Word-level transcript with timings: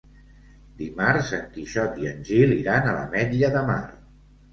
Dimarts 0.77 1.27
en 1.37 1.43
Quixot 1.57 1.99
i 2.05 2.09
en 2.13 2.23
Gil 2.29 2.55
iran 2.55 2.89
a 2.89 2.95
l'Ametlla 2.97 3.53
de 3.57 3.63
Mar. 3.69 3.77